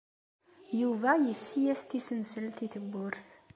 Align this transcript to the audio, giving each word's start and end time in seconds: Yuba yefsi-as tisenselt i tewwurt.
Yuba 0.81 1.11
yefsi-as 1.25 1.81
tisenselt 1.89 2.57
i 2.65 2.67
tewwurt. 2.73 3.27